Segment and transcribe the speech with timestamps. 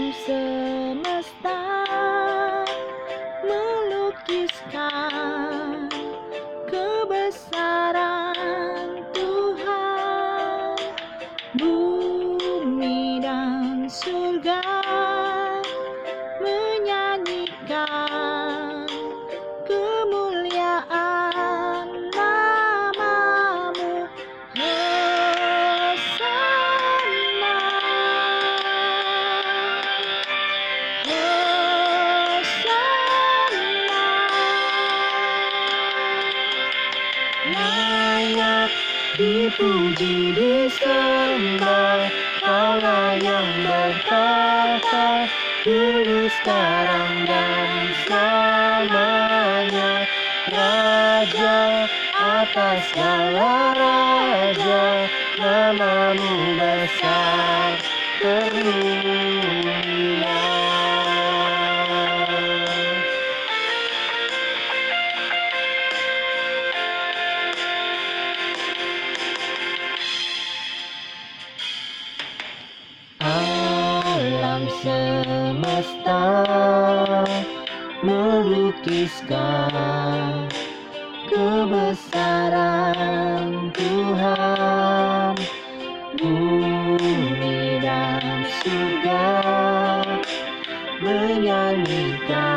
[0.00, 1.69] Alam semesta
[39.20, 42.08] dipuji disembah
[42.40, 45.28] Allah yang berkata
[45.60, 47.68] dulu sekarang dan
[48.08, 50.08] selamanya
[50.48, 51.84] Raja
[52.16, 55.04] atas segala raja
[55.36, 57.76] namamu besar
[58.24, 59.79] termulia
[74.50, 76.26] Alam semesta
[78.02, 79.30] melukiskan
[81.30, 82.90] kebesaran
[83.70, 85.38] Tuhan.
[86.18, 89.38] Bumi dan surga
[90.98, 92.50] menyanyikan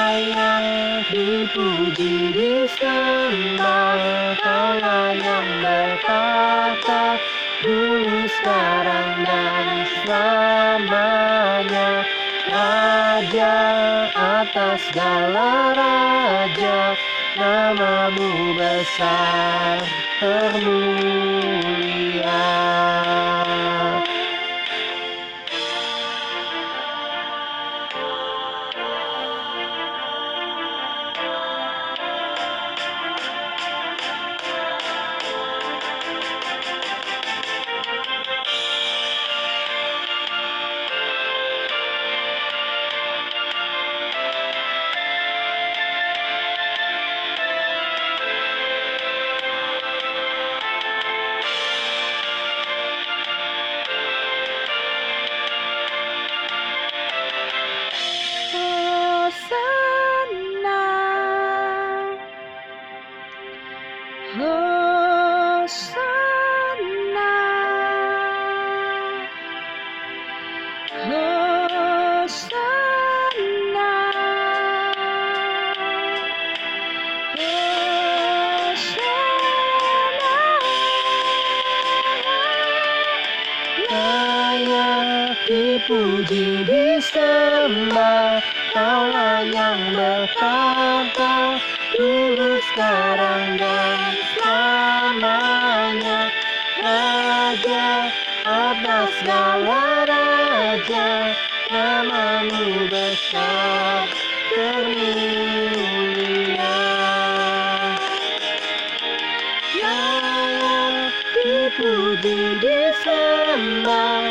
[0.00, 4.00] Layak dipuji disembah
[4.40, 7.20] Allah yang berkata
[7.60, 11.90] Dulu sekarang dan selamanya
[12.48, 13.56] Raja
[14.16, 16.96] atas segala raja
[17.36, 19.84] Namamu besar
[20.16, 20.89] termulia
[64.30, 65.66] Hosana
[71.02, 72.70] Hosana
[83.90, 88.38] Layak dipuji disembah
[88.78, 91.58] Allah yang berkata
[91.94, 93.98] Dulu sekarang dan
[94.38, 96.30] selamanya.
[96.80, 98.08] Raja
[98.48, 101.36] atas segala raja
[101.68, 104.08] Namamu besar
[104.48, 105.36] termulia
[109.76, 111.12] Layak
[111.44, 114.29] dipuji disembah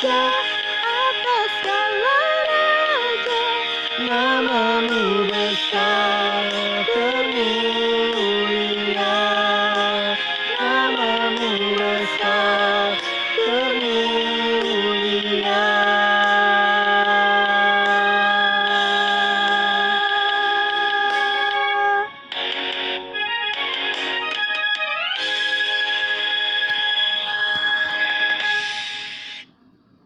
[0.00, 0.63] Georgia.